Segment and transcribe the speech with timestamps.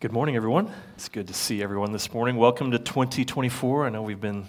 [0.00, 0.72] Good morning, everyone.
[0.94, 2.36] It's good to see everyone this morning.
[2.36, 3.84] Welcome to 2024.
[3.84, 4.46] I know we've been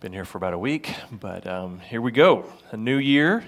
[0.00, 2.46] been here for about a week, but um, here we go.
[2.72, 3.44] A new year.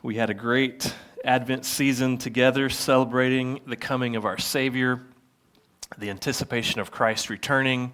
[0.00, 0.94] We had a great
[1.24, 5.02] Advent season together, celebrating the coming of our Savior,
[5.98, 7.90] the anticipation of Christ returning.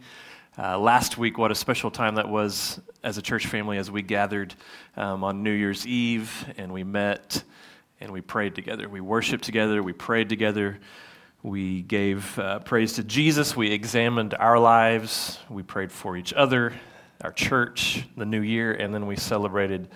[0.58, 4.02] Uh, last week, what a special time that was as a church family as we
[4.02, 4.54] gathered
[4.98, 7.42] um, on New Year's Eve and we met
[8.02, 8.86] and we prayed together.
[8.86, 9.82] We worshiped together.
[9.82, 10.78] We prayed together.
[11.44, 13.54] We gave uh, praise to Jesus.
[13.54, 15.38] We examined our lives.
[15.48, 16.72] We prayed for each other,
[17.20, 19.88] our church, the new year, and then we celebrated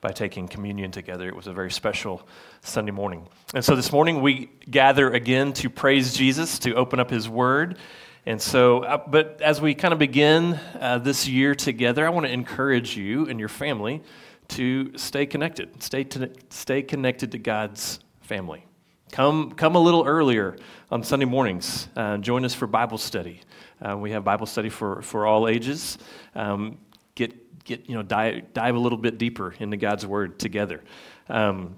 [0.00, 1.26] by taking communion together.
[1.26, 2.24] It was a very special
[2.60, 3.26] Sunday morning.
[3.54, 7.78] And so this morning we gather again to praise Jesus, to open up his word.
[8.24, 12.26] And so, uh, but as we kind of begin uh, this year together, I want
[12.26, 14.00] to encourage you and your family
[14.48, 18.64] to stay connected, stay, to, stay connected to God's family.
[19.14, 20.56] Come, come a little earlier
[20.90, 21.86] on Sunday mornings.
[21.94, 23.42] Uh, join us for Bible study.
[23.80, 25.98] Uh, we have Bible study for, for all ages.
[26.34, 26.78] Um,
[27.14, 30.82] get, get, you know, dive, dive a little bit deeper into God's Word together.
[31.28, 31.76] Um,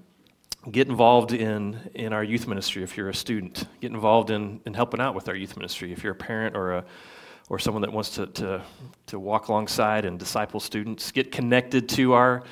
[0.71, 3.67] get involved in, in our youth ministry if you're a student.
[3.83, 6.73] Get involved in, in helping out with our youth ministry if you're a parent or,
[6.73, 6.85] a,
[7.51, 8.63] or someone that wants to, to,
[9.09, 11.13] to walk alongside and disciple students.
[11.13, 12.45] Get connected to our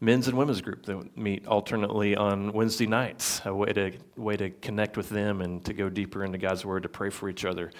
[0.00, 4.50] men's and women's group that meet alternately on Wednesday nights, a way to, way to
[4.50, 7.70] connect with them and to go deeper into God's Word, to pray for each other.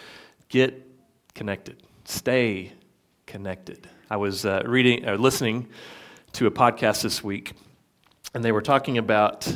[0.48, 0.86] Get
[1.34, 2.72] connected, stay
[3.26, 3.88] connected.
[4.10, 5.68] I was uh, reading, uh, listening
[6.32, 7.54] to a podcast this week,
[8.34, 9.52] and they were talking about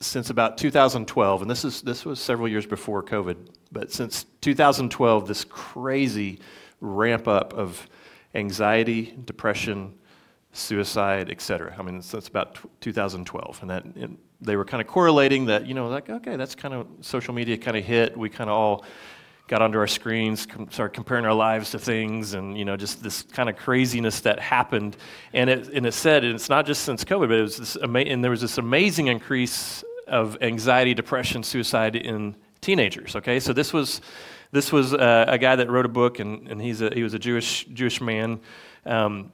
[0.00, 3.36] since about 2012, and this, is, this was several years before COVID,
[3.72, 6.38] but since 2012, this crazy
[6.80, 7.88] ramp up of
[8.34, 9.98] anxiety, depression,
[10.52, 11.74] suicide, etc.
[11.78, 15.66] I mean, that's about 2012, and that and they were kind of correlating that.
[15.66, 18.16] You know, like okay, that's kind of social media kind of hit.
[18.16, 18.84] We kind of all
[19.48, 23.02] got onto our screens, com- started comparing our lives to things, and you know, just
[23.02, 24.96] this kind of craziness that happened.
[25.32, 27.76] And it and it said, and it's not just since COVID, but it was this
[27.82, 33.16] ama- and there was this amazing increase of anxiety, depression, suicide in teenagers.
[33.16, 34.00] Okay, so this was.
[34.50, 37.12] This was uh, a guy that wrote a book, and, and he's a, he was
[37.12, 38.40] a Jewish, Jewish man.
[38.86, 39.30] Um,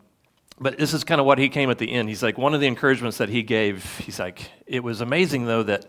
[0.59, 2.09] but this is kind of what he came at the end.
[2.09, 5.63] He's like, one of the encouragements that he gave, he's like, it was amazing though
[5.65, 5.87] that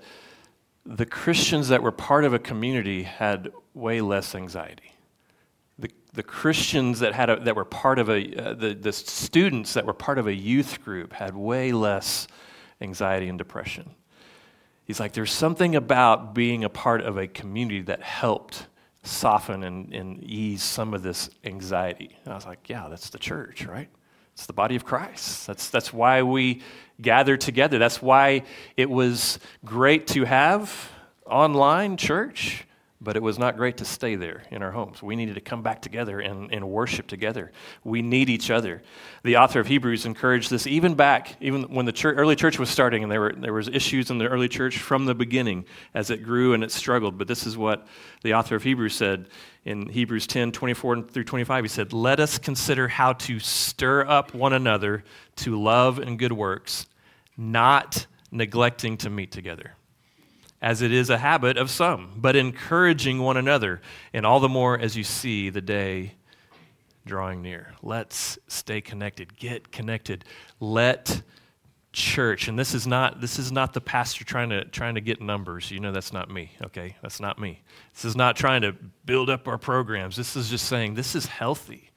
[0.85, 4.93] the Christians that were part of a community had way less anxiety.
[5.79, 9.73] The, the Christians that, had a, that were part of a, uh, the, the students
[9.73, 12.27] that were part of a youth group had way less
[12.81, 13.91] anxiety and depression.
[14.85, 18.67] He's like, there's something about being a part of a community that helped
[19.01, 22.15] soften and, and ease some of this anxiety.
[22.23, 23.89] And I was like, yeah, that's the church, right?
[24.35, 25.47] It's the body of Christ.
[25.47, 26.62] That's, that's why we
[27.01, 27.79] gather together.
[27.79, 28.44] That's why
[28.75, 30.91] it was great to have
[31.25, 32.66] online church,
[33.05, 35.01] but it was not great to stay there in our homes.
[35.03, 37.51] We needed to come back together and, and worship together.
[37.83, 38.81] We need each other.
[39.23, 42.69] The author of Hebrews encouraged this even back, even when the church, early church was
[42.69, 46.09] starting, and there were there was issues in the early church from the beginning as
[46.09, 47.17] it grew and it struggled.
[47.17, 47.88] But this is what
[48.23, 49.29] the author of Hebrews said
[49.65, 51.63] in Hebrews 10 24 through 25.
[51.63, 55.03] He said, Let us consider how to stir up one another
[55.38, 56.88] to love and good works,
[57.38, 59.75] not neglecting to meet together,
[60.65, 63.79] as it is a habit of some, but encouraging one another,
[64.11, 66.15] and all the more as you see the day
[67.05, 67.71] drawing near.
[67.83, 69.37] Let's stay connected.
[69.37, 70.25] Get connected.
[70.59, 71.21] Let
[71.93, 75.21] church and this is not this is not the pastor trying to trying to get
[75.21, 75.71] numbers.
[75.71, 76.97] You know that's not me okay?
[77.01, 77.61] That's not me.
[77.93, 78.73] This is not trying to
[79.05, 80.17] build up our programs.
[80.17, 81.91] This is just saying this is healthy.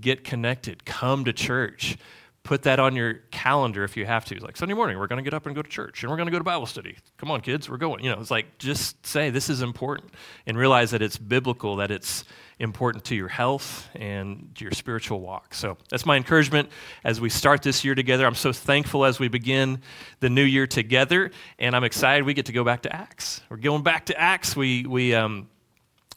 [0.00, 0.86] Get connected.
[0.86, 1.98] Come to church
[2.42, 5.22] put that on your calendar if you have to like sunday morning we're going to
[5.22, 7.30] get up and go to church and we're going to go to bible study come
[7.30, 10.10] on kids we're going you know it's like just say this is important
[10.46, 12.24] and realize that it's biblical that it's
[12.58, 15.54] important to your health and your spiritual walk.
[15.54, 16.68] So that's my encouragement
[17.04, 18.26] as we start this year together.
[18.26, 19.80] I'm so thankful as we begin
[20.20, 23.42] the new year together, and I'm excited we get to go back to Acts.
[23.48, 24.56] We're going back to Acts.
[24.56, 25.48] We, we, um,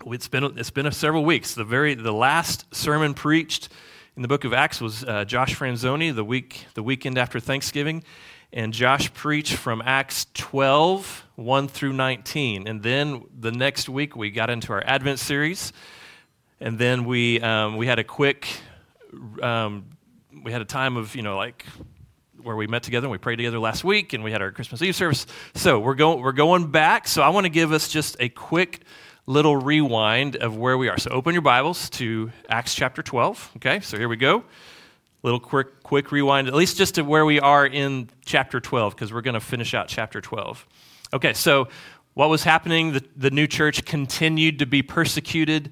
[0.07, 1.53] it's been, it's been several weeks.
[1.53, 3.69] The, very, the last sermon preached
[4.21, 8.03] in the book of Acts was uh, Josh Franzoni the, week, the weekend after Thanksgiving.
[8.53, 12.67] And Josh preached from Acts 12, 1 through 19.
[12.67, 15.73] And then the next week, we got into our Advent series.
[16.59, 18.47] And then we, um, we had a quick,
[19.41, 19.85] um,
[20.43, 21.65] we had a time of, you know, like
[22.43, 24.83] where we met together and we prayed together last week and we had our Christmas
[24.83, 25.25] Eve service.
[25.55, 27.07] So we're going, we're going back.
[27.07, 28.81] So I want to give us just a quick
[29.25, 30.97] little rewind of where we are.
[30.97, 33.51] So open your Bibles to Acts chapter 12.
[33.57, 34.43] Okay, so here we go.
[35.23, 39.13] Little quick, quick rewind, at least just to where we are in chapter 12, because
[39.13, 40.65] we're going to finish out chapter 12.
[41.13, 41.67] Okay, so
[42.13, 42.91] What was happening?
[42.91, 45.71] The, the new church continued to be persecuted.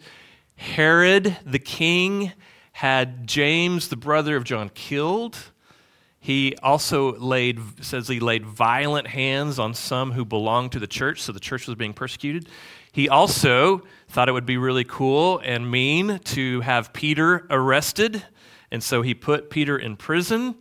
[0.55, 2.31] Herod, the king,
[2.71, 5.48] had James, the brother of John, killed.
[6.19, 11.21] He also laid, says he laid violent hands on some who belonged to the church,
[11.21, 12.49] so the church was being persecuted.
[12.91, 18.23] He also thought it would be really cool and mean to have Peter arrested,
[18.69, 20.55] and so he put Peter in prison.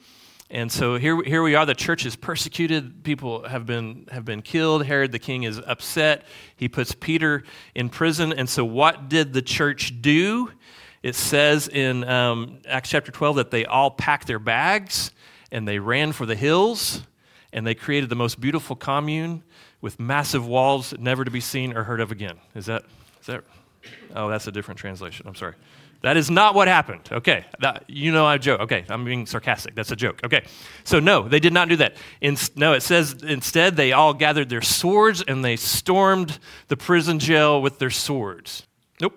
[0.50, 1.66] And so here, here we are.
[1.66, 3.02] The church is persecuted.
[3.02, 4.86] People have been, have been killed.
[4.86, 6.24] Herod the king is upset.
[6.56, 7.42] He puts Peter
[7.74, 8.32] in prison.
[8.32, 10.50] And so, what did the church do?
[11.02, 15.10] It says in um, Acts chapter 12 that they all packed their bags
[15.50, 17.02] and they ran for the hills
[17.52, 19.42] and they created the most beautiful commune
[19.80, 22.36] with massive walls never to be seen or heard of again.
[22.54, 22.84] Is that,
[23.20, 23.44] is that?
[24.14, 25.26] Oh, that's a different translation.
[25.26, 25.54] I'm sorry.
[26.02, 27.08] That is not what happened.
[27.10, 27.44] Okay.
[27.60, 28.60] That, you know I joke.
[28.60, 28.84] Okay.
[28.88, 29.74] I'm being sarcastic.
[29.74, 30.20] That's a joke.
[30.24, 30.44] Okay.
[30.84, 31.96] So, no, they did not do that.
[32.20, 37.18] In, no, it says instead they all gathered their swords and they stormed the prison
[37.18, 38.64] jail with their swords.
[39.00, 39.14] Nope.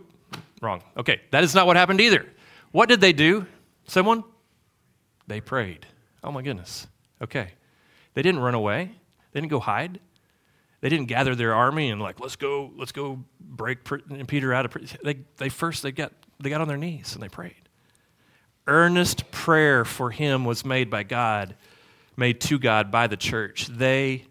[0.62, 0.82] Wrong.
[0.98, 1.22] Okay.
[1.30, 2.26] That is not what happened either.
[2.72, 3.46] What did they do?
[3.86, 4.24] Someone?
[5.28, 5.86] They prayed.
[6.24, 6.88] Oh, my goodness.
[7.22, 7.52] Okay.
[8.14, 8.92] They didn't run away,
[9.32, 10.00] they didn't go hide.
[10.82, 13.80] They didn't gather their army and like, let's go, let's go break
[14.28, 14.98] Peter out of prison.
[15.04, 17.70] They, they first they got they got on their knees and they prayed.
[18.68, 21.56] Earnest prayer for him was made by God,
[22.18, 23.68] made to God by the church.
[23.68, 24.26] They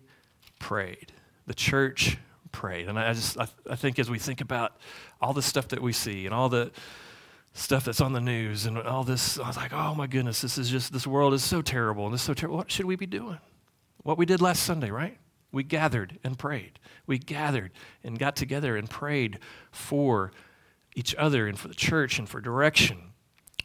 [0.59, 1.13] prayed.
[1.47, 2.17] The church
[2.53, 2.89] prayed.
[2.89, 4.77] And I just, I, I think as we think about
[5.21, 6.71] all the stuff that we see and all the
[7.53, 10.57] stuff that's on the news and all this, I was like, oh my goodness, this
[10.57, 12.57] is just, this world is so terrible and this is so terrible.
[12.57, 13.39] What should we be doing?
[14.03, 15.19] What we did last Sunday, right?
[15.53, 16.79] We gathered and prayed.
[17.07, 17.73] We gathered
[18.05, 19.41] and got together and prayed
[19.73, 20.33] for
[20.95, 22.99] each other and for the church and for direction,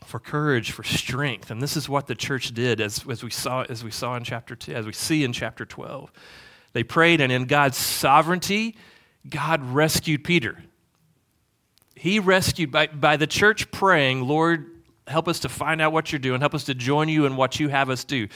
[0.03, 1.51] for courage, for strength.
[1.51, 4.23] And this is what the church did as, as, we, saw, as we saw in
[4.23, 6.11] chapter 2, as we see in chapter 12.
[6.73, 8.75] They prayed, and in God's sovereignty,
[9.29, 10.63] God rescued Peter.
[11.95, 14.69] He rescued, by, by the church praying, Lord,
[15.07, 17.59] help us to find out what you're doing, help us to join you in what
[17.59, 18.27] you have us do.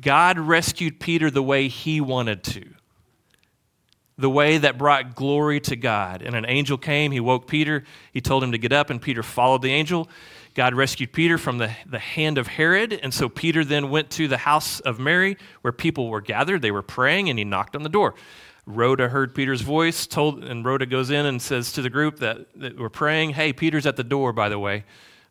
[0.00, 2.64] God rescued Peter the way he wanted to
[4.16, 6.22] the way that brought glory to God.
[6.22, 9.22] And an angel came, he woke Peter, he told him to get up, and Peter
[9.22, 10.08] followed the angel.
[10.54, 12.92] God rescued Peter from the, the hand of Herod.
[12.92, 16.62] And so Peter then went to the house of Mary where people were gathered.
[16.62, 18.14] They were praying, and he knocked on the door.
[18.66, 22.46] Rhoda heard Peter's voice, told, and Rhoda goes in and says to the group that,
[22.56, 24.84] that were praying, Hey, Peter's at the door, by the way.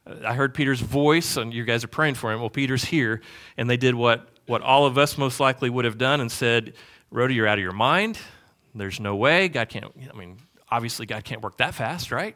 [0.05, 2.39] Uh, I heard Peter's voice, and you guys are praying for him.
[2.39, 3.21] Well, Peter's here.
[3.57, 6.73] And they did what, what all of us most likely would have done and said,
[7.09, 8.19] Rhoda, you're out of your mind.
[8.75, 9.47] There's no way.
[9.47, 10.37] God can't, I mean,
[10.69, 12.35] obviously, God can't work that fast, right?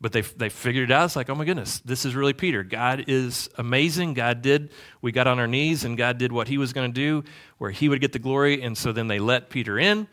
[0.00, 1.06] But they, they figured it out.
[1.06, 2.62] It's like, oh my goodness, this is really Peter.
[2.62, 4.12] God is amazing.
[4.12, 4.70] God did,
[5.00, 7.24] we got on our knees and God did what he was going to do,
[7.56, 8.60] where he would get the glory.
[8.60, 10.06] And so then they let Peter in.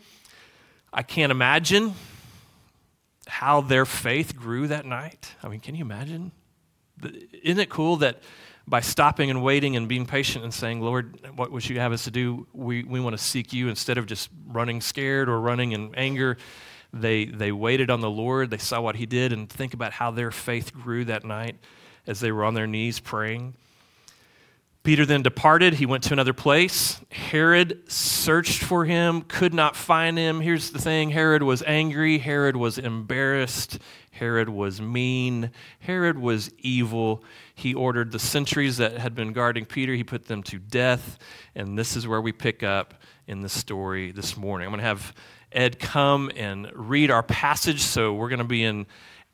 [0.93, 1.95] I can't imagine
[3.27, 5.35] how their faith grew that night.
[5.43, 6.31] I mean, can you imagine?
[7.43, 8.21] Isn't it cool that
[8.65, 12.05] by stopping and waiting and being patient and saying, Lord, what would you have us
[12.05, 12.47] to do?
[12.53, 16.37] We, we want to seek you instead of just running scared or running in anger.
[16.93, 18.51] They, they waited on the Lord.
[18.51, 21.57] They saw what he did and think about how their faith grew that night
[22.05, 23.55] as they were on their knees praying.
[24.83, 25.75] Peter then departed.
[25.75, 26.99] He went to another place.
[27.09, 30.41] Herod searched for him, could not find him.
[30.41, 32.17] Here's the thing Herod was angry.
[32.17, 33.79] Herod was embarrassed.
[34.11, 35.51] Herod was mean.
[35.79, 37.23] Herod was evil.
[37.55, 41.17] He ordered the sentries that had been guarding Peter, he put them to death.
[41.55, 42.93] And this is where we pick up
[43.25, 44.67] in the story this morning.
[44.67, 45.13] I'm going to have
[45.53, 47.81] Ed come and read our passage.
[47.81, 48.85] So we're going to be in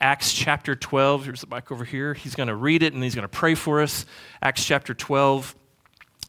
[0.02, 1.26] Acts chapter 12.
[1.26, 2.14] Here's the mic over here.
[2.14, 4.06] He's going to read it and he's going to pray for us.
[4.42, 5.56] Acts chapter 12,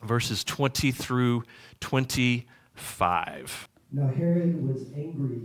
[0.02, 1.44] verses 20 through
[1.80, 3.68] 25.
[3.92, 5.40] Now Herod was angry.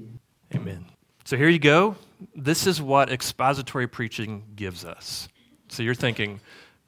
[0.53, 0.85] Amen.
[1.25, 1.95] So here you go.
[2.35, 5.27] This is what expository preaching gives us.
[5.69, 6.39] So you're thinking,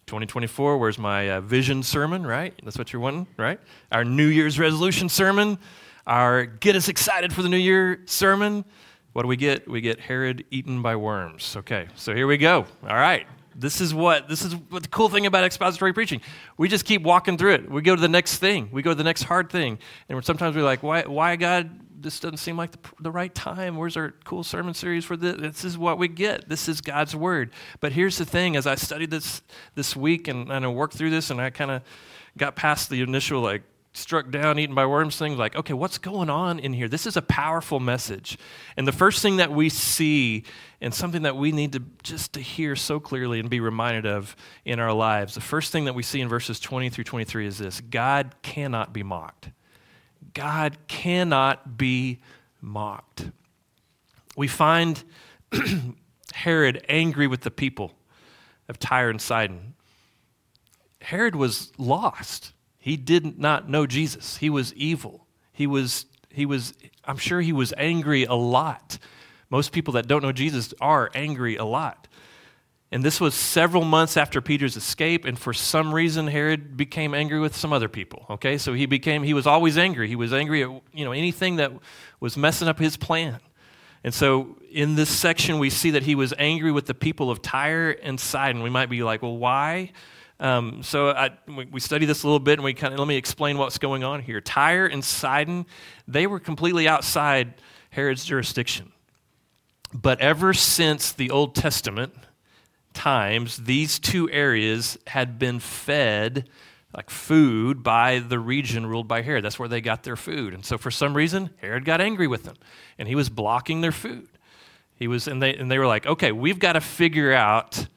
[0.05, 2.53] 2024, where's my uh, vision sermon, right?
[2.63, 3.59] That's what you're wanting, right?
[3.91, 5.57] Our New Year's resolution sermon,
[6.07, 8.65] our get us excited for the new year sermon.
[9.13, 9.67] What do we get?
[9.67, 11.55] We get Herod eaten by worms.
[11.57, 12.65] Okay, so here we go.
[12.83, 13.27] All right.
[13.55, 16.21] This is what this is what the cool thing about expository preaching.
[16.57, 17.71] We just keep walking through it.
[17.71, 18.69] We go to the next thing.
[18.71, 19.79] We go to the next hard thing.
[20.07, 23.75] And sometimes we're like, why, why God, this doesn't seem like the, the right time.
[23.75, 25.37] Where's our cool sermon series for this?
[25.37, 26.47] This is what we get.
[26.47, 27.51] This is God's word.
[27.79, 29.41] But here's the thing: as I studied this
[29.73, 31.81] this week and, and I worked through this, and I kind of
[32.37, 33.63] got past the initial like
[33.97, 36.87] struck down, eaten by worms thing, like, okay, what's going on in here?
[36.87, 38.37] This is a powerful message.
[38.77, 40.43] And the first thing that we see,
[40.79, 44.35] and something that we need to just to hear so clearly and be reminded of
[44.63, 47.57] in our lives, the first thing that we see in verses 20 through 23 is
[47.57, 49.49] this God cannot be mocked.
[50.33, 52.19] God cannot be
[52.61, 53.31] mocked.
[54.35, 55.03] We find
[56.33, 57.93] Herod angry with the people
[58.69, 59.73] of Tyre and Sidon.
[61.01, 62.53] Herod was lost.
[62.87, 64.37] He did not know Jesus.
[64.37, 65.27] He was evil.
[65.51, 68.97] He was, he was, I'm sure he was angry a lot.
[69.49, 72.07] Most people that don't know Jesus are angry a lot.
[72.89, 77.41] And this was several months after Peter's escape, and for some reason, Herod became angry
[77.41, 78.25] with some other people.
[78.29, 80.07] Okay, so he became, he was always angry.
[80.07, 81.73] He was angry at, you know, anything that
[82.21, 83.41] was messing up his plan.
[84.05, 87.41] And so in this section, we see that he was angry with the people of
[87.41, 88.63] Tyre and Sidon.
[88.63, 89.91] We might be like, well, why?
[90.39, 91.31] Um, so I,
[91.71, 94.03] we study this a little bit, and we kind of let me explain what's going
[94.03, 94.39] on here.
[94.39, 95.65] Tyre and Sidon,
[96.07, 97.55] they were completely outside
[97.89, 98.91] Herod's jurisdiction.
[99.93, 102.13] But ever since the Old Testament,
[102.93, 106.49] times, these two areas had been fed
[106.95, 109.45] like food by the region ruled by Herod.
[109.45, 110.53] That's where they got their food.
[110.53, 112.55] And so for some reason, Herod got angry with them
[112.97, 114.27] and he was blocking their food.
[114.95, 117.87] He was, and they, and they were like, okay, we've got to figure out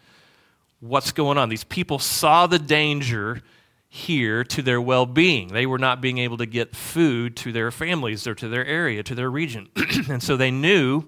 [0.81, 1.49] what's going on.
[1.49, 3.43] These people saw the danger
[3.89, 5.49] here to their well being.
[5.49, 9.03] They were not being able to get food to their families or to their area,
[9.03, 9.69] to their region.
[10.09, 11.05] and so they knew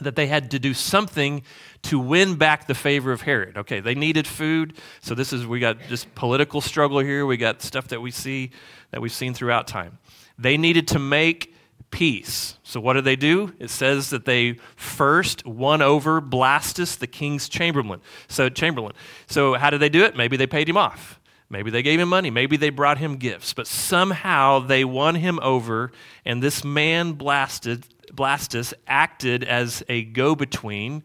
[0.00, 1.42] that they had to do something
[1.82, 3.56] to win back the favor of Herod.
[3.56, 4.74] Okay, they needed food.
[5.00, 7.26] So this is we got just political struggle here.
[7.26, 8.50] We got stuff that we see
[8.90, 9.98] that we've seen throughout time.
[10.38, 11.55] They needed to make
[11.96, 12.58] peace.
[12.62, 13.54] So what did they do?
[13.58, 18.02] It says that they first won over Blastus, the king's chamberlain.
[18.28, 18.92] So Chamberlain.
[19.26, 20.14] So how did they do it?
[20.14, 21.18] Maybe they paid him off.
[21.48, 22.28] Maybe they gave him money.
[22.28, 23.54] Maybe they brought him gifts.
[23.54, 25.90] But somehow they won him over,
[26.26, 31.02] and this man blasted Blastus acted as a go between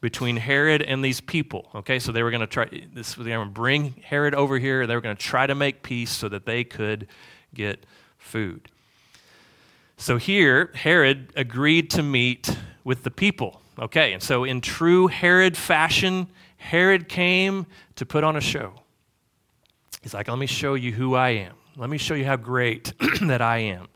[0.00, 1.68] between Herod and these people.
[1.74, 3.14] Okay, so they were going to try this.
[3.14, 4.86] They were going to bring Herod over here.
[4.86, 7.08] They were going to try to make peace so that they could
[7.52, 7.84] get
[8.18, 8.68] food.
[10.00, 13.60] So here, Herod agreed to meet with the people.
[13.80, 18.74] Okay, and so in true Herod fashion, Herod came to put on a show.
[20.00, 21.54] He's like, let me show you who I am.
[21.76, 23.88] Let me show you how great that I am.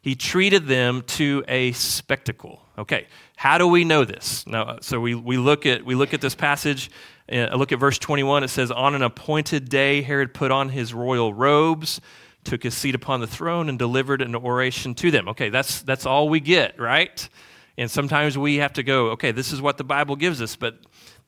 [0.00, 2.62] He treated them to a spectacle.
[2.78, 3.06] Okay,
[3.36, 4.46] how do we know this?
[4.46, 6.90] Now, so we, we, look, at, we look at this passage.
[7.30, 8.44] Uh, look at verse 21.
[8.44, 12.00] It says, On an appointed day, Herod put on his royal robes,
[12.48, 15.28] took his seat upon the throne, and delivered an oration to them.
[15.28, 17.28] Okay, that's, that's all we get, right?
[17.76, 20.56] And sometimes we have to go, okay, this is what the Bible gives us.
[20.56, 20.78] But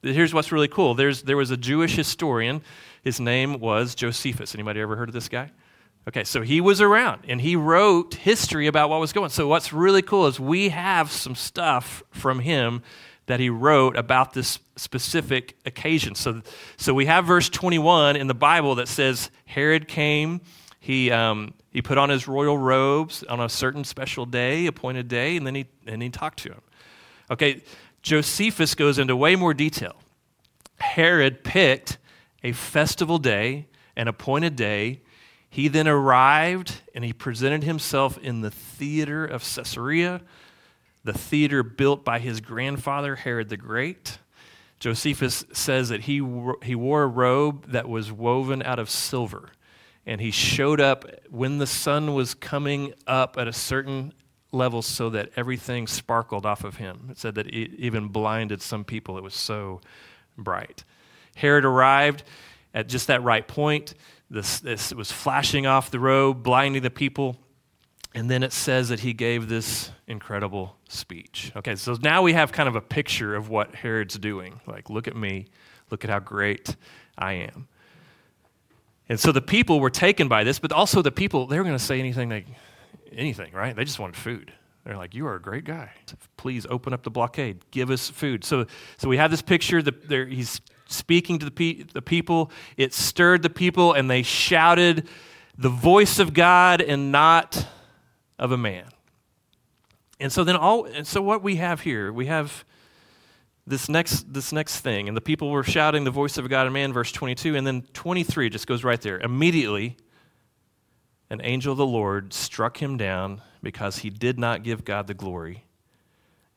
[0.02, 0.94] here's what's really cool.
[0.94, 2.62] There's, there was a Jewish historian.
[3.02, 4.54] His name was Josephus.
[4.54, 5.52] Anybody ever heard of this guy?
[6.08, 9.28] Okay, so he was around and he wrote history about what was going.
[9.30, 12.82] So what's really cool is we have some stuff from him
[13.26, 16.14] that he wrote about this specific occasion.
[16.14, 16.42] So,
[16.76, 20.40] so we have verse 21 in the Bible that says Herod came.
[20.80, 25.36] He, um, he put on his royal robes on a certain special day, appointed day,
[25.36, 26.62] and then he, and he talked to him.
[27.30, 27.62] Okay,
[28.02, 29.94] Josephus goes into way more detail.
[30.78, 31.98] Herod picked
[32.42, 35.00] a festival day, an appointed day,
[35.50, 40.22] he then arrived and he presented himself in the theater of Caesarea,
[41.02, 44.18] the theater built by his grandfather, Herod the Great.
[44.78, 46.24] Josephus says that he,
[46.62, 49.50] he wore a robe that was woven out of silver.
[50.06, 54.12] And he showed up when the sun was coming up at a certain
[54.52, 57.08] level so that everything sparkled off of him.
[57.10, 59.80] It said that it even blinded some people, it was so
[60.36, 60.84] bright.
[61.36, 62.24] Herod arrived
[62.74, 63.94] at just that right point.
[64.28, 67.36] This, this was flashing off the robe, blinding the people.
[68.14, 71.52] And then it says that he gave this incredible speech.
[71.56, 74.60] Okay, so now we have kind of a picture of what Herod's doing.
[74.66, 75.46] Like, look at me,
[75.90, 76.74] look at how great
[77.16, 77.68] I am.
[79.10, 81.76] And so the people were taken by this, but also the people, they were going
[81.76, 82.44] to say anything, they,
[83.12, 83.74] anything, right?
[83.74, 84.52] They just wanted food.
[84.84, 85.90] They're like, You are a great guy.
[86.36, 87.68] Please open up the blockade.
[87.72, 88.44] Give us food.
[88.44, 88.66] So,
[88.98, 89.82] so we have this picture.
[89.82, 92.52] The, he's speaking to the, pe- the people.
[92.76, 95.08] It stirred the people, and they shouted,
[95.58, 97.66] The voice of God and not
[98.38, 98.86] of a man.
[100.20, 102.64] And so then all and so what we have here, we have
[103.70, 106.74] this next this next thing, and the people were shouting the voice of God and
[106.74, 109.18] man, verse 22, and then 23 just goes right there.
[109.20, 109.96] Immediately,
[111.30, 115.14] an angel of the Lord struck him down because he did not give God the
[115.14, 115.64] glory,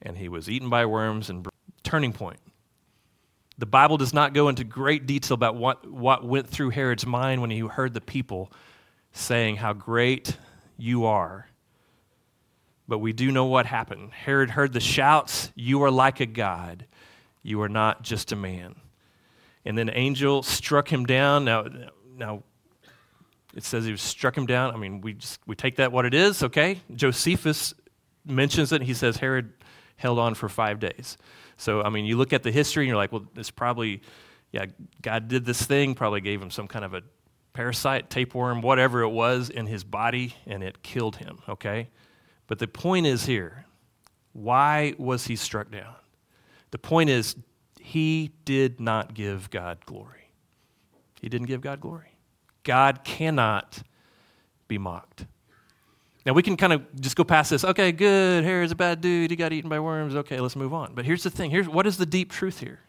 [0.02, 1.48] and he was eaten by worms and
[1.84, 2.40] turning point.
[3.60, 7.40] The Bible does not go into great detail about what, what went through Herod's mind
[7.40, 8.52] when he heard the people
[9.12, 10.36] saying how great
[10.76, 11.48] you are.
[12.88, 14.12] But we do know what happened.
[14.12, 16.86] Herod heard the shouts, You are like a God,
[17.42, 18.76] you are not just a man.
[19.66, 21.46] And then angel struck him down.
[21.46, 21.66] Now,
[22.18, 22.44] now
[23.56, 24.74] it says he was struck him down.
[24.74, 26.82] I mean, we, just, we take that what it is, okay?
[26.94, 27.74] Josephus
[28.26, 28.82] mentions it.
[28.82, 29.54] He says Herod
[29.96, 31.18] held on for five days.
[31.56, 34.02] So, I mean, you look at the history and you're like, well, it's probably,
[34.52, 34.66] yeah,
[35.02, 37.04] God did this thing, probably gave him some kind of a
[37.54, 41.90] parasite, tapeworm, whatever it was in his body, and it killed him, okay?
[42.54, 43.66] But the point is here
[44.34, 45.96] why was he struck down?
[46.70, 47.36] The point is,
[47.82, 50.30] he did not give God glory.
[51.20, 52.16] He didn't give God glory.
[52.62, 53.82] God cannot
[54.68, 55.26] be mocked.
[56.28, 57.66] Now, we can kind of just go past this.
[57.66, 58.44] Okay, good.
[58.44, 59.32] Herod's a bad dude.
[59.32, 60.16] He got eaten by worms.
[60.16, 60.94] Okay, let's move on.
[60.94, 62.82] But here's the thing here's, what is the deep truth here?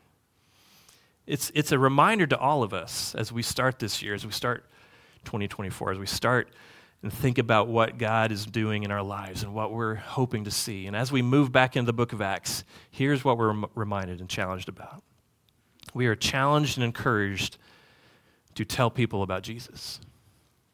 [1.26, 4.32] It's, it's a reminder to all of us as we start this year, as we
[4.32, 4.66] start
[5.24, 6.50] 2024, as we start
[7.04, 10.50] and think about what God is doing in our lives and what we're hoping to
[10.50, 10.86] see.
[10.86, 14.28] And as we move back into the book of Acts, here's what we're reminded and
[14.28, 15.02] challenged about.
[15.92, 17.58] We are challenged and encouraged
[18.54, 20.00] to tell people about Jesus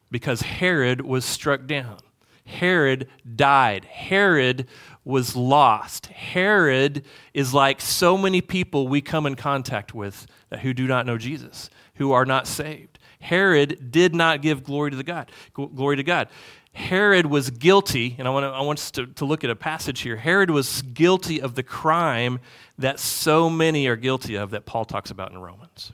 [0.09, 1.99] because Herod was struck down.
[2.47, 3.85] Herod died.
[3.87, 4.69] Herod
[5.05, 6.07] was lost.
[6.07, 10.29] Herod is like so many people we come in contact with
[10.63, 12.90] who do not know Jesus, who are not saved.
[13.21, 15.31] Herod did not give glory to the God.
[15.53, 16.29] Glory to God.
[16.73, 19.57] Herod was guilty, and I want, to, I want us to, to look at a
[19.57, 20.17] passage here.
[20.17, 22.39] Herod was guilty of the crime
[22.79, 25.93] that so many are guilty of that Paul talks about in Romans.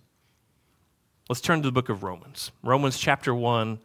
[1.28, 2.52] Let's turn to the book of Romans.
[2.62, 3.80] Romans chapter 1,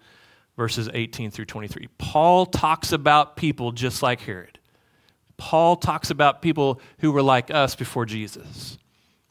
[0.58, 1.88] verses 18 through 23.
[1.98, 4.60] Paul talks about people just like Herod.
[5.38, 8.78] Paul talks about people who were like us before Jesus.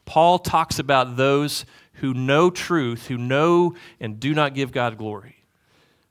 [0.07, 1.65] Paul talks about those
[2.01, 5.37] who know truth, who know and do not give God glory.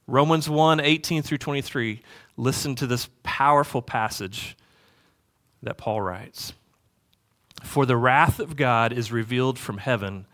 [0.08, 2.02] Romans 1 18 through 23.
[2.38, 4.56] Listen to this powerful passage
[5.62, 6.54] that Paul writes.
[7.64, 10.26] For the wrath of God is revealed from heaven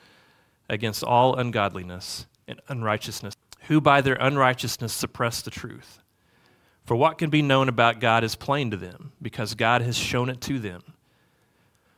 [0.70, 3.36] against all ungodliness and unrighteousness,
[3.68, 6.00] who by their unrighteousness suppress the truth.
[6.86, 10.30] For what can be known about God is plain to them, because God has shown
[10.30, 10.84] it to them.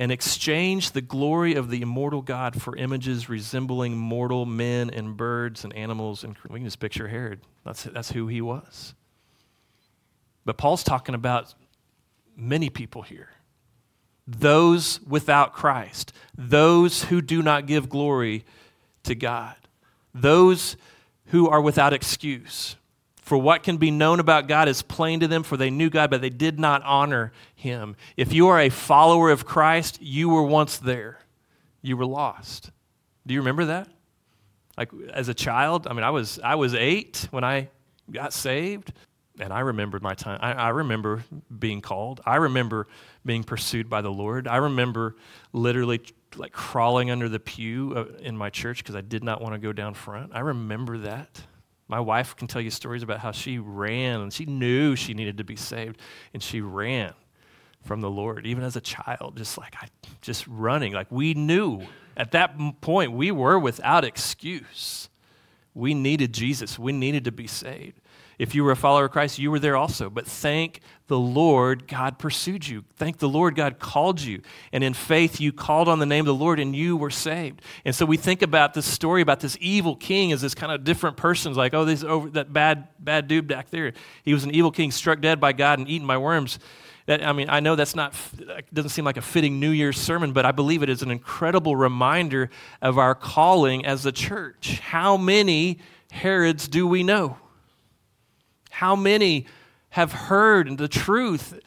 [0.00, 5.62] and exchanged the glory of the immortal God for images resembling mortal men and birds
[5.62, 6.24] and animals.
[6.24, 7.40] And we can just picture Herod.
[7.64, 8.94] That's, that's who he was.
[10.44, 11.54] But Paul's talking about
[12.36, 13.28] many people here
[14.26, 18.44] those without Christ, those who do not give glory
[19.02, 19.56] to God
[20.14, 20.76] those
[21.26, 22.76] who are without excuse.
[23.30, 26.10] For what can be known about God is plain to them, for they knew God,
[26.10, 27.94] but they did not honor him.
[28.16, 31.20] If you are a follower of Christ, you were once there.
[31.80, 32.72] You were lost.
[33.24, 33.86] Do you remember that?
[34.76, 37.68] Like as a child, I mean, I was, I was eight when I
[38.10, 38.92] got saved,
[39.38, 40.40] and I remembered my time.
[40.42, 41.22] I, I remember
[41.56, 42.20] being called.
[42.26, 42.88] I remember
[43.24, 44.48] being pursued by the Lord.
[44.48, 45.14] I remember
[45.52, 46.00] literally
[46.34, 49.60] like crawling under the pew uh, in my church because I did not want to
[49.60, 50.32] go down front.
[50.34, 51.42] I remember that.
[51.90, 55.38] My wife can tell you stories about how she ran and she knew she needed
[55.38, 55.98] to be saved
[56.32, 57.14] and she ran
[57.82, 59.88] from the Lord even as a child just like I
[60.20, 61.82] just running like we knew
[62.16, 65.08] at that point we were without excuse.
[65.74, 66.78] We needed Jesus.
[66.78, 68.00] We needed to be saved.
[68.40, 70.08] If you were a follower of Christ, you were there also.
[70.08, 72.86] But thank the Lord, God pursued you.
[72.96, 74.40] Thank the Lord, God called you.
[74.72, 77.60] And in faith, you called on the name of the Lord and you were saved.
[77.84, 80.84] And so we think about this story about this evil king as this kind of
[80.84, 81.52] different person.
[81.52, 83.92] like, oh, this over that bad, bad dude back there.
[84.24, 86.58] He was an evil king struck dead by God and eaten by worms.
[87.04, 89.98] That, I mean, I know that's not, that doesn't seem like a fitting New Year's
[89.98, 92.48] sermon, but I believe it is an incredible reminder
[92.80, 94.80] of our calling as a church.
[94.80, 95.78] How many
[96.10, 97.36] Herods do we know?
[98.70, 99.46] How many
[99.90, 101.58] have heard the truth?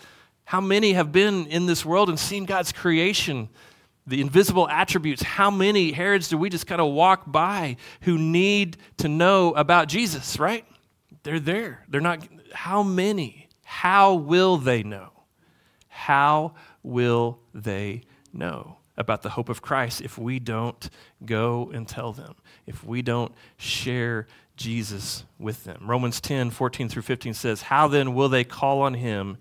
[0.46, 3.50] How many have been in this world and seen God's creation,
[4.08, 5.22] the invisible attributes?
[5.22, 9.88] How many Herods do we just kind of walk by who need to know about
[9.88, 10.66] Jesus, right?
[11.24, 11.86] They're there.
[11.88, 12.28] They're not.
[12.54, 13.50] How many?
[13.64, 15.12] How will they know?
[15.88, 20.90] How will they know about the hope of Christ if we don't
[21.26, 22.36] go and tell them?
[22.68, 25.84] If we don't share Jesus with them.
[25.88, 29.38] Romans 10 14 through 15 says, How then will they call on him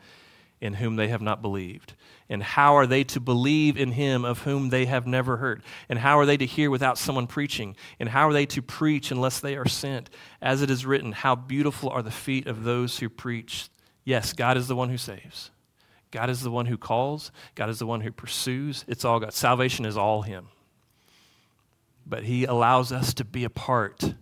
[0.61, 1.94] in whom they have not believed?
[2.29, 5.62] And how are they to believe in him of whom they have never heard?
[5.88, 7.77] And how are they to hear without someone preaching?
[8.01, 10.09] And how are they to preach unless they are sent?
[10.40, 13.68] As it is written, How beautiful are the feet of those who preach.
[14.05, 15.51] Yes, God is the one who saves.
[16.11, 18.85] God is the one who calls, God is the one who pursues.
[18.87, 19.33] It's all God.
[19.33, 20.48] Salvation is all Him.
[22.07, 24.14] But He allows us to be a part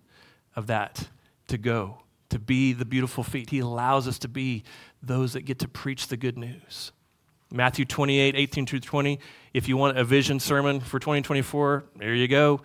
[0.56, 1.08] of that,
[1.48, 1.98] to go,
[2.30, 3.50] to be the beautiful feet.
[3.50, 4.64] He allows us to be
[5.02, 6.92] those that get to preach the good news.
[7.52, 9.18] Matthew 28, 18 through 20.
[9.52, 12.60] If you want a vision sermon for 2024, there you go.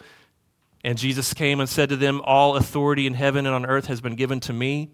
[0.84, 4.02] And Jesus came and said to them, All authority in heaven and on earth has
[4.02, 4.92] been given to me.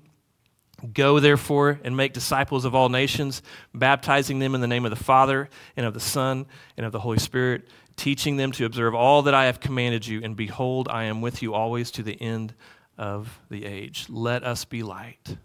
[0.93, 3.41] Go, therefore, and make disciples of all nations,
[3.73, 6.45] baptizing them in the name of the Father, and of the Son,
[6.77, 10.21] and of the Holy Spirit, teaching them to observe all that I have commanded you.
[10.23, 12.56] And behold, I am with you always to the end
[12.97, 14.06] of the age.
[14.10, 15.38] Let us be light.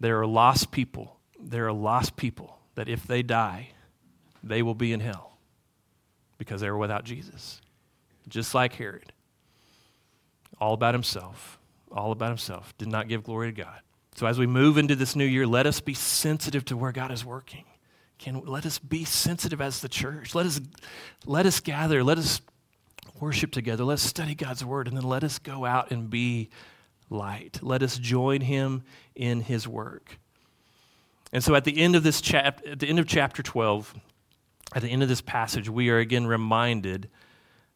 [0.00, 1.18] There are lost people.
[1.40, 3.70] There are lost people that if they die,
[4.42, 5.38] they will be in hell
[6.38, 7.60] because they were without Jesus.
[8.28, 9.12] Just like Herod.
[10.60, 11.58] All about himself.
[11.92, 12.76] All about himself.
[12.78, 13.80] Did not give glory to God.
[14.14, 17.10] So as we move into this new year, let us be sensitive to where God
[17.10, 17.64] is working.
[18.18, 20.34] Can let us be sensitive as the church.
[20.34, 20.60] Let us
[21.26, 22.04] let us gather.
[22.04, 22.40] Let us
[23.20, 23.84] worship together.
[23.84, 26.50] Let's study God's word, and then let us go out and be
[27.10, 27.60] light.
[27.62, 30.18] Let us join Him in His work.
[31.32, 33.94] And so, at the end of this chap, at the end of chapter twelve,
[34.74, 37.08] at the end of this passage, we are again reminded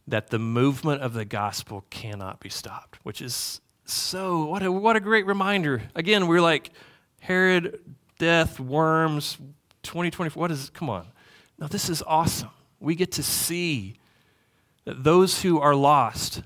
[0.07, 4.97] that the movement of the gospel cannot be stopped, which is so, what a, what
[4.97, 5.83] a great reminder.
[5.95, 6.71] Again, we're like
[7.21, 7.81] Herod,
[8.19, 9.39] death, worms,
[9.83, 10.41] 2024.
[10.41, 11.07] What is, come on.
[11.59, 12.51] Now, this is awesome.
[12.81, 13.97] We get to see
[14.89, 16.41] that those who are lost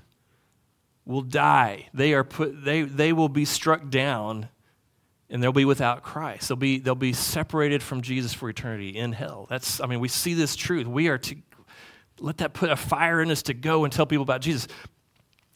[1.05, 1.87] will die.
[1.93, 4.49] They, are put, they, they will be struck down
[5.29, 6.49] and they'll be without Christ.
[6.49, 9.47] They'll be, they'll be separated from Jesus for eternity in hell.
[9.49, 10.85] That's, I mean, we see this truth.
[10.87, 11.37] We are to
[12.19, 14.67] let that put a fire in us to go and tell people about Jesus.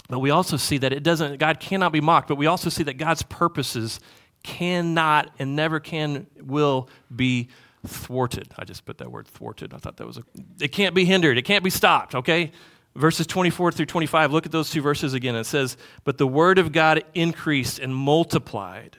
[0.08, 2.84] But we also see that it doesn't, God cannot be mocked, but we also see
[2.84, 4.00] that God's purposes
[4.44, 7.50] cannot and never can, will be
[7.86, 8.48] thwarted.
[8.58, 9.74] I just put that word thwarted.
[9.74, 10.24] I thought that was a,
[10.62, 12.54] it can't be hindered, it can't be stopped, okay?
[12.98, 15.36] Verses 24 through 25, look at those two verses again.
[15.36, 18.98] It says, But the word of God increased and multiplied.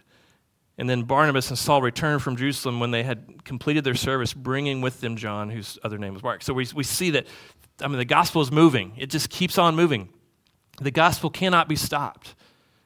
[0.79, 4.81] And then Barnabas and Saul returned from Jerusalem when they had completed their service, bringing
[4.81, 6.45] with them John, whose other name was Mark.
[6.45, 7.27] So we, we see that,
[7.83, 10.11] I mean, the gospel is moving, it just keeps on moving.
[10.81, 12.37] The gospel cannot be stopped.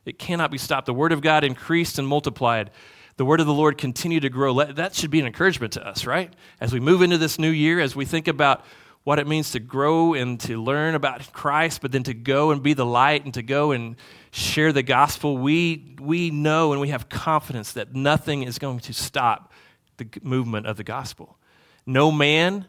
[0.07, 0.87] It cannot be stopped.
[0.87, 2.70] The word of God increased and multiplied.
[3.18, 4.55] The word of the Lord continued to grow.
[4.64, 6.33] That should be an encouragement to us, right?
[6.59, 8.64] As we move into this new year, as we think about
[9.05, 12.62] what it means to grow and to learn about Christ, but then to go and
[12.62, 13.97] be the light and to go and
[14.31, 18.93] share the gospel, we, we know and we have confidence that nothing is going to
[18.93, 19.53] stop
[19.97, 21.37] the movement of the gospel.
[21.85, 22.67] No man,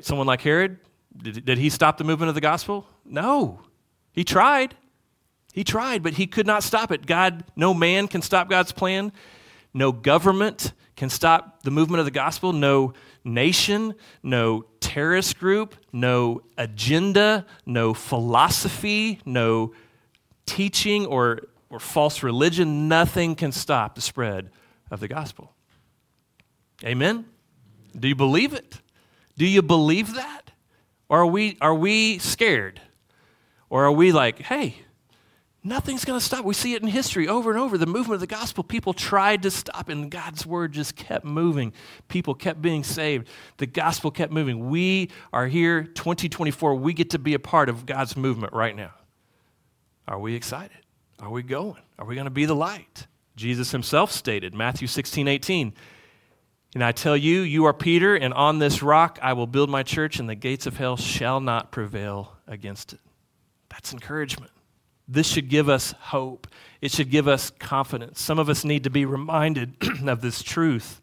[0.00, 0.78] someone like Herod,
[1.16, 2.86] did, did he stop the movement of the gospel?
[3.04, 3.60] No.
[4.12, 4.74] He tried.
[5.52, 7.06] He tried, but he could not stop it.
[7.06, 9.12] God, no man can stop God's plan.
[9.74, 12.52] No government can stop the movement of the gospel.
[12.52, 19.72] No nation, no terrorist group, no agenda, no philosophy, no
[20.46, 22.88] teaching or, or false religion.
[22.88, 24.50] Nothing can stop the spread
[24.90, 25.54] of the gospel.
[26.84, 27.24] Amen?
[27.98, 28.80] Do you believe it?
[29.36, 30.50] Do you believe that?
[31.08, 32.80] Or are we, are we scared?
[33.70, 34.76] Or are we like, hey,
[35.64, 36.44] nothing's going to stop?
[36.44, 37.78] We see it in history over and over.
[37.78, 41.72] The movement of the gospel, people tried to stop, and God's word just kept moving.
[42.08, 43.28] People kept being saved.
[43.58, 44.70] The gospel kept moving.
[44.70, 46.74] We are here, 2024.
[46.74, 48.92] We get to be a part of God's movement right now.
[50.08, 50.78] Are we excited?
[51.20, 51.80] Are we going?
[51.98, 53.06] Are we going to be the light?
[53.36, 55.72] Jesus himself stated, Matthew 16, 18.
[56.74, 59.82] And I tell you, you are Peter, and on this rock I will build my
[59.82, 63.00] church, and the gates of hell shall not prevail against it.
[63.68, 64.50] That's encouragement.
[65.12, 66.46] This should give us hope.
[66.80, 68.20] It should give us confidence.
[68.20, 69.76] Some of us need to be reminded
[70.08, 71.02] of this truth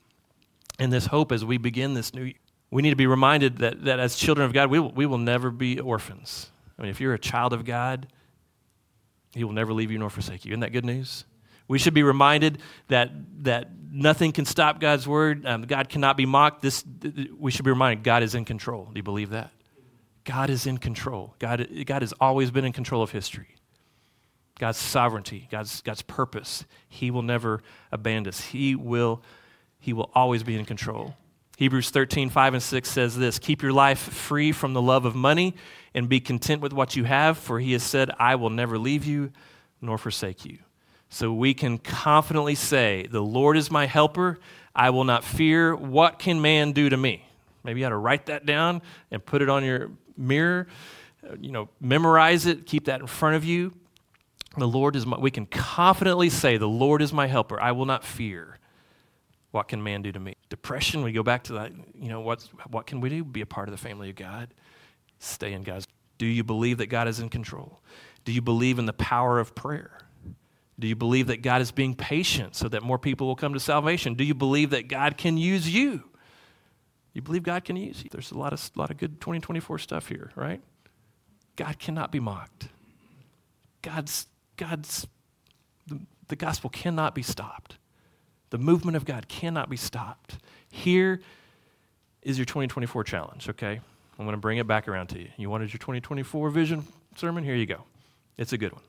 [0.79, 2.33] and this hope as we begin this new year.
[2.71, 5.19] We need to be reminded that, that as children of God, we will, we will
[5.19, 6.49] never be orphans.
[6.77, 8.07] I mean, if you're a child of God,
[9.33, 10.53] He will never leave you nor forsake you.
[10.53, 11.25] Isn't that good news?
[11.67, 13.11] We should be reminded that,
[13.43, 15.45] that nothing can stop God's word.
[15.45, 16.63] Um, God cannot be mocked.
[16.63, 16.83] This,
[17.37, 18.85] we should be reminded God is in control.
[18.85, 19.51] Do you believe that?
[20.23, 21.35] God is in control.
[21.37, 23.58] God, God has always been in control of history.
[24.59, 26.65] God's sovereignty, God's, God's purpose.
[26.87, 28.41] He will never abandon us.
[28.41, 29.23] He will,
[29.79, 31.15] he will always be in control.
[31.57, 35.15] Hebrews 13, 5 and 6 says this Keep your life free from the love of
[35.15, 35.55] money
[35.93, 39.05] and be content with what you have, for he has said, I will never leave
[39.05, 39.31] you
[39.81, 40.59] nor forsake you.
[41.09, 44.39] So we can confidently say, The Lord is my helper.
[44.75, 45.75] I will not fear.
[45.75, 47.25] What can man do to me?
[47.63, 50.67] Maybe you ought to write that down and put it on your mirror,
[51.39, 53.73] you know, memorize it, keep that in front of you.
[54.57, 57.61] The Lord is my, we can confidently say, The Lord is my helper.
[57.61, 58.57] I will not fear.
[59.51, 60.35] What can man do to me?
[60.49, 63.23] Depression, we go back to that, you know, what's, what can we do?
[63.23, 64.49] Be a part of the family of God.
[65.17, 65.87] Stay in God's.
[66.19, 67.79] Do you believe that God is in control?
[68.25, 69.97] Do you believe in the power of prayer?
[70.77, 73.59] Do you believe that God is being patient so that more people will come to
[73.59, 74.13] salvation?
[74.13, 76.03] Do you believe that God can use you?
[77.13, 78.09] You believe God can use you?
[78.11, 80.61] There's a lot of, lot of good 2024 stuff here, right?
[81.55, 82.69] God cannot be mocked.
[83.81, 84.27] God's,
[84.59, 85.07] God's,
[85.87, 87.77] the, the gospel cannot be stopped.
[88.49, 90.37] The movement of God cannot be stopped.
[90.69, 91.21] Here
[92.21, 93.79] is your 2024 challenge, okay?
[94.17, 95.29] I'm going to bring it back around to you.
[95.37, 97.45] You wanted your 2024 vision sermon?
[97.45, 97.85] Here you go.
[98.37, 98.81] It's a good one.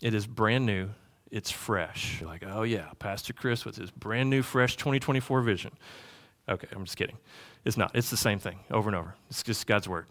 [0.00, 0.90] It is brand new,
[1.32, 2.20] it's fresh.
[2.20, 5.72] You're like, oh yeah, Pastor Chris with his brand new, fresh 2024 vision.
[6.48, 7.18] Okay, I'm just kidding.
[7.64, 7.90] It's not.
[7.94, 9.14] It's the same thing over and over.
[9.28, 10.06] It's just God's word.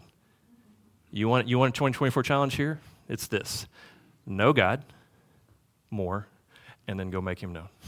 [1.10, 2.80] You want, you want a 2024 challenge here?
[3.08, 3.66] It's this
[4.30, 4.84] know God
[5.90, 6.26] more,
[6.86, 7.68] and then go make him known.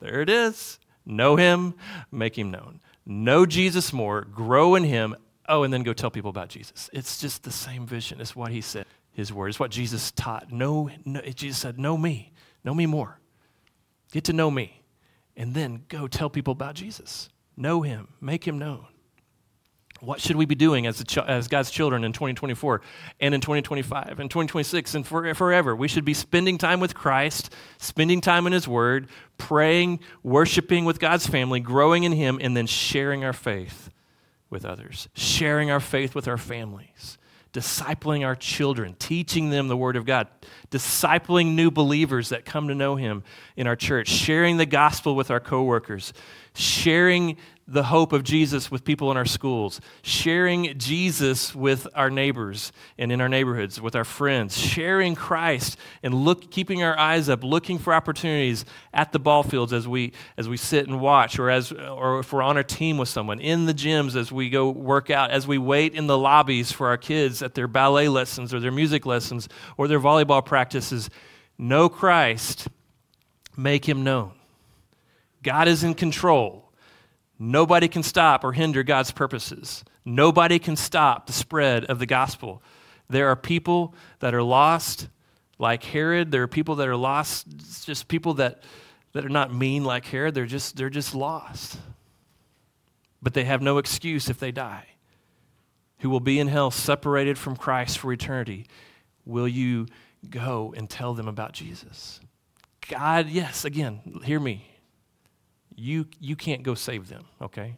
[0.00, 0.78] There it is.
[1.04, 1.74] Know him,
[2.10, 2.80] make him known.
[3.04, 5.14] Know Jesus more, grow in him.
[5.46, 6.88] Oh, and then go tell people about Jesus.
[6.92, 8.18] It's just the same vision.
[8.18, 8.86] It's what he said.
[9.12, 9.48] His word.
[9.48, 10.50] It's what Jesus taught.
[10.50, 12.32] Know, know Jesus said, Know me.
[12.64, 13.18] Know me more.
[14.12, 14.82] Get to know me.
[15.36, 17.28] And then go tell people about Jesus.
[17.56, 18.08] Know him.
[18.20, 18.86] Make him known.
[20.00, 22.80] What should we be doing as, ch- as God's children in 2024
[23.20, 25.76] and in 2025 and 2026 and for- forever?
[25.76, 30.98] We should be spending time with Christ, spending time in His Word, praying, worshiping with
[30.98, 33.90] God's family, growing in Him, and then sharing our faith
[34.48, 37.18] with others, sharing our faith with our families,
[37.52, 40.28] discipling our children, teaching them the Word of God,
[40.70, 43.22] discipling new believers that come to know Him
[43.56, 46.12] in our church, sharing the gospel with our coworkers,
[46.54, 47.36] sharing
[47.70, 53.12] the hope of Jesus with people in our schools, sharing Jesus with our neighbors and
[53.12, 57.78] in our neighborhoods, with our friends, sharing Christ and look, keeping our eyes up, looking
[57.78, 61.70] for opportunities at the ball fields as we, as we sit and watch, or, as,
[61.70, 65.08] or if we're on a team with someone, in the gyms as we go work
[65.08, 68.58] out, as we wait in the lobbies for our kids at their ballet lessons or
[68.58, 71.08] their music lessons or their volleyball practices.
[71.56, 72.66] Know Christ,
[73.56, 74.39] make him known.
[75.42, 76.70] God is in control.
[77.38, 79.82] Nobody can stop or hinder God's purposes.
[80.04, 82.62] Nobody can stop the spread of the gospel.
[83.08, 85.08] There are people that are lost,
[85.58, 86.30] like Herod.
[86.30, 87.46] There are people that are lost,
[87.86, 88.62] just people that,
[89.12, 90.34] that are not mean like Herod.
[90.34, 91.78] They're just, they're just lost.
[93.22, 94.86] But they have no excuse if they die.
[96.00, 98.66] Who will be in hell separated from Christ for eternity.
[99.24, 99.86] Will you
[100.28, 102.20] go and tell them about Jesus?
[102.88, 104.69] God, yes, again, hear me
[105.80, 107.76] you, you can't go save them, okay?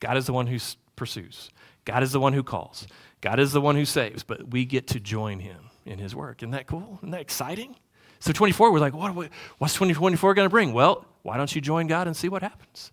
[0.00, 0.58] God is the one who
[0.96, 1.50] pursues,
[1.84, 2.86] God is the one who calls,
[3.20, 6.42] God is the one who saves, but we get to join him in his work.
[6.42, 6.98] Isn't that cool?
[7.00, 7.76] Isn't that exciting?
[8.18, 10.72] So 24, we're like, what, what's 2024 going to bring?
[10.72, 12.92] Well, why don't you join God and see what happens?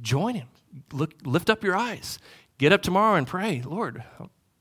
[0.00, 0.48] Join him.
[0.92, 2.18] Look, lift up your eyes.
[2.56, 4.02] Get up tomorrow and pray, Lord,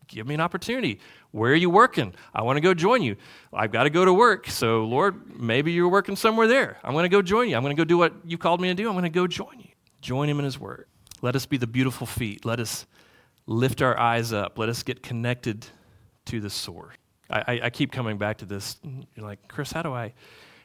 [0.07, 0.99] give me an opportunity.
[1.31, 2.13] Where are you working?
[2.33, 3.17] I want to go join you.
[3.53, 4.49] I've got to go to work.
[4.49, 6.77] So, Lord, maybe you're working somewhere there.
[6.83, 7.55] I'm going to go join you.
[7.55, 8.87] I'm going to go do what you called me to do.
[8.87, 9.69] I'm going to go join you.
[10.01, 10.87] Join him in his word.
[11.21, 12.45] Let us be the beautiful feet.
[12.45, 12.85] Let us
[13.45, 14.57] lift our eyes up.
[14.57, 15.65] Let us get connected
[16.25, 16.95] to the source.
[17.29, 18.77] I, I, I keep coming back to this.
[18.83, 20.13] You're like, Chris, how do I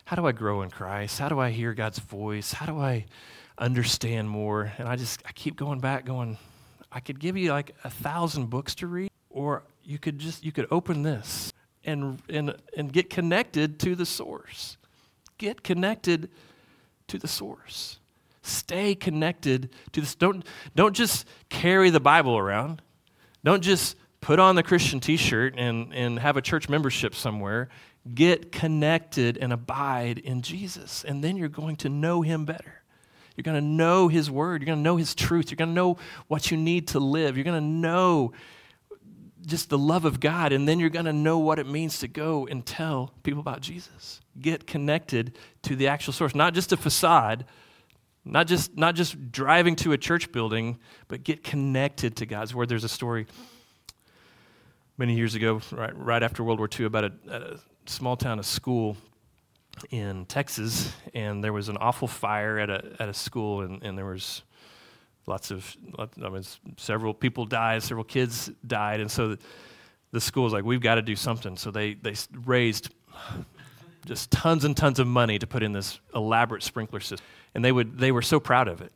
[0.04, 1.18] how do I grow in Christ?
[1.18, 2.52] How do I hear God's voice?
[2.52, 3.06] How do I
[3.56, 4.72] understand more?
[4.78, 6.38] And I just I keep going back, going,
[6.90, 10.52] I could give you like a thousand books to read, or you could just you
[10.52, 11.52] could open this
[11.84, 14.76] and and and get connected to the source.
[15.38, 16.30] Get connected
[17.08, 17.98] to the source.
[18.42, 20.14] Stay connected to this.
[20.14, 22.82] Don't don't just carry the Bible around.
[23.44, 27.68] Don't just put on the Christian t-shirt and, and have a church membership somewhere.
[28.14, 31.04] Get connected and abide in Jesus.
[31.04, 32.82] And then you're going to know him better.
[33.36, 34.62] You're going to know his word.
[34.62, 35.50] You're going to know his truth.
[35.50, 37.36] You're going to know what you need to live.
[37.36, 38.32] You're going to know
[39.46, 42.08] just the love of God, and then you're going to know what it means to
[42.08, 44.20] go and tell people about Jesus.
[44.40, 47.44] Get connected to the actual source, not just a facade,
[48.24, 50.78] not just, not just driving to a church building,
[51.08, 52.68] but get connected to God's Word.
[52.68, 53.26] There's a story
[54.96, 58.44] many years ago, right, right after World War II, about a, a small town, a
[58.44, 58.96] school
[59.90, 63.98] in Texas, and there was an awful fire at a, at a school, and, and
[63.98, 64.42] there was
[65.26, 66.42] lots of, I mean,
[66.76, 69.36] several people died, several kids died, and so
[70.10, 71.56] the, school was like, we've got to do something.
[71.56, 72.94] So they, they raised
[74.04, 77.26] just tons and tons of money to put in this elaborate sprinkler system.
[77.54, 78.92] And they, would, they were so proud of it.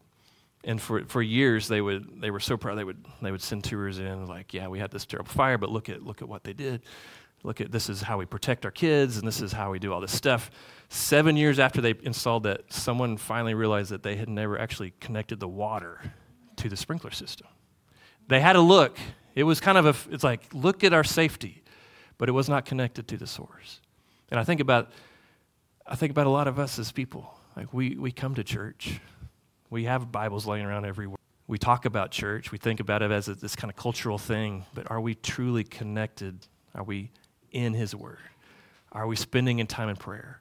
[0.65, 2.77] And for, for years, they, would, they were so proud.
[2.77, 5.71] They would, they would send tours in, like, yeah, we had this terrible fire, but
[5.71, 6.83] look at, look at what they did.
[7.43, 9.93] Look at this is how we protect our kids and this is how we do
[9.93, 10.51] all this stuff.
[10.89, 15.41] Seven years after they installed that, someone finally realized that they had never actually connected
[15.41, 16.01] the water
[16.57, 17.49] to the sprinkler system.
[18.29, 18.99] They had a look.
[19.35, 21.63] It was kind of a, it's like, look at our safety,
[22.19, 23.81] but it was not connected to the source.
[24.31, 24.91] And I think about,
[25.87, 27.39] I think about a lot of us as people.
[27.57, 29.01] Like we, we come to church,
[29.71, 31.17] we have Bibles laying around everywhere.
[31.49, 34.65] We talk about church, we think about it as a, this kind of cultural thing,
[34.75, 36.47] but are we truly connected?
[36.75, 37.11] Are we
[37.53, 38.19] in His Word?
[38.93, 40.41] Are we spending in time in prayer,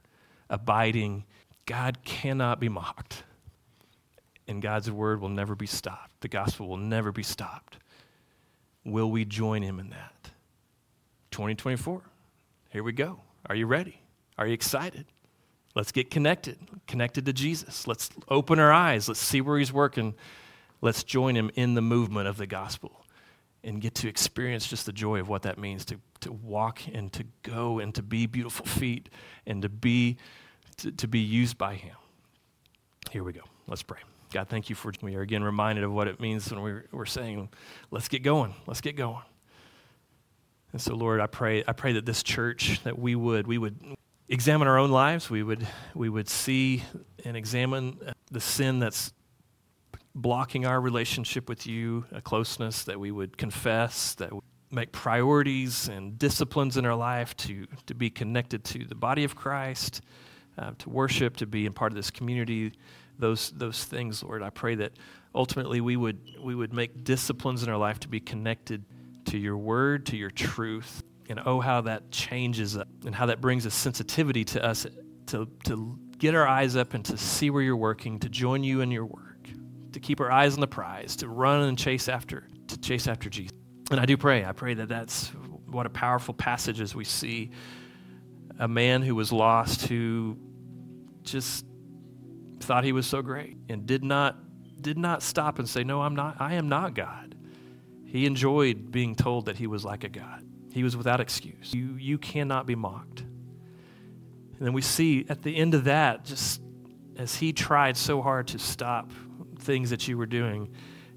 [0.49, 1.25] abiding?
[1.65, 3.23] God cannot be mocked,
[4.47, 6.21] and God's Word will never be stopped.
[6.21, 7.77] The gospel will never be stopped.
[8.83, 10.13] Will we join Him in that?
[11.31, 12.01] 2024,
[12.69, 13.19] here we go.
[13.47, 13.99] Are you ready?
[14.37, 15.05] Are you excited?
[15.75, 17.87] Let's get connected, connected to Jesus.
[17.87, 19.07] Let's open our eyes.
[19.07, 20.15] Let's see where He's working.
[20.81, 23.04] Let's join Him in the movement of the gospel
[23.65, 27.12] and get to experience just the joy of what that means to, to walk and
[27.13, 29.10] to go and to be beautiful feet
[29.45, 30.17] and to be,
[30.78, 31.95] to, to be used by Him.
[33.12, 33.41] Here we go.
[33.67, 33.99] Let's pray.
[34.32, 37.06] God, thank you for we are again reminded of what it means when we're, we're
[37.06, 37.49] saying,
[37.91, 39.23] let's get going, let's get going.
[40.71, 43.80] And so, Lord, I pray, I pray that this church, that we would, we would
[44.28, 46.84] examine our own lives, we would, we would see
[47.23, 47.97] and examine
[48.30, 49.13] the sin that's
[50.15, 54.39] blocking our relationship with you, a closeness that we would confess, that we
[54.71, 59.36] make priorities and disciplines in our life to, to be connected to the body of
[59.36, 60.01] Christ,
[60.58, 62.71] uh, to worship, to be in part of this community,
[63.19, 64.41] those, those things, Lord.
[64.41, 64.93] I pray that
[65.34, 68.86] ultimately we would, we would make disciplines in our life to be connected
[69.25, 71.04] to your word, to your truth.
[71.28, 74.86] And oh, how that changes and how that brings a sensitivity to us
[75.28, 78.82] to, to get our eyes up and to see where you're working, to join you
[78.82, 79.34] in your work
[79.95, 83.29] to keep our eyes on the prize, to run and chase after, to chase after
[83.29, 83.53] Jesus.
[83.89, 85.29] And I do pray, I pray that that's
[85.67, 87.51] what a powerful passage as we see
[88.60, 90.38] a man who was lost who
[91.23, 91.65] just
[92.60, 94.38] thought he was so great and did not
[94.81, 97.36] did not stop and say no I'm not I am not God.
[98.05, 100.45] He enjoyed being told that he was like a God.
[100.71, 101.73] He was without excuse.
[101.73, 103.21] You you cannot be mocked.
[103.21, 106.62] And then we see at the end of that just
[107.17, 109.12] as he tried so hard to stop
[109.65, 110.69] things that you were doing.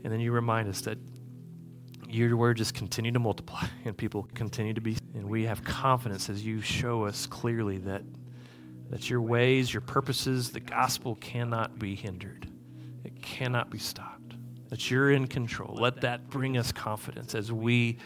[0.02, 0.98] And then you remind us that
[2.08, 4.96] your word just continue to multiply and people continue to be.
[5.14, 8.02] And we have confidence as you show us clearly that,
[8.90, 12.48] that your ways, your purposes, the gospel cannot be hindered,
[13.04, 14.14] it cannot be stopped.
[14.70, 15.78] That you're in control.
[15.80, 17.96] Let that bring us confidence as we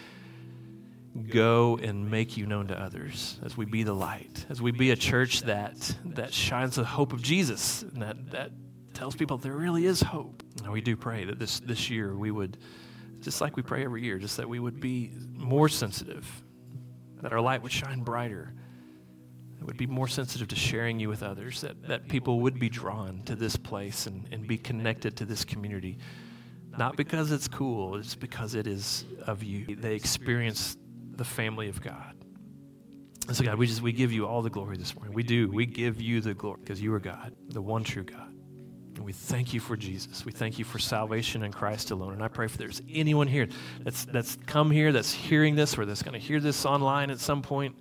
[1.29, 4.93] go and make you known to others as we be the light as we be
[4.93, 8.51] a church that that shines the hope of jesus and that that
[9.03, 10.45] tells people there really is hope.
[10.63, 12.57] And we do pray that this, this year we would,
[13.19, 16.25] just like we pray every year, just that we would be more sensitive,
[17.21, 18.55] that our light would shine brighter,
[19.59, 22.69] that would be more sensitive to sharing you with others, that, that people would be
[22.69, 25.99] drawn to this place and, and be connected to this community.
[26.79, 29.75] Not because it's cool, it's because it is of you.
[29.75, 30.77] They experience
[31.17, 32.15] the family of God.
[33.27, 35.13] And so, God, we just we give you all the glory this morning.
[35.13, 35.49] We do.
[35.49, 38.32] We give you the glory because you are God, the one true God.
[39.03, 40.25] And we thank you for Jesus.
[40.25, 42.13] We thank you for salvation in Christ alone.
[42.13, 43.49] And I pray if there's anyone here
[43.81, 47.19] that's, that's come here, that's hearing this, or that's going to hear this online at
[47.19, 47.75] some point,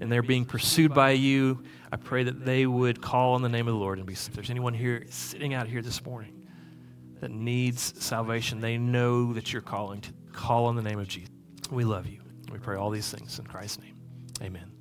[0.00, 3.66] and they're being pursued by you, I pray that they would call on the name
[3.66, 3.98] of the Lord.
[3.98, 6.46] And be, if there's anyone here sitting out here this morning
[7.18, 11.32] that needs salvation, they know that you're calling to call on the name of Jesus.
[11.72, 12.20] We love you.
[12.52, 13.96] We pray all these things in Christ's name.
[14.42, 14.71] Amen.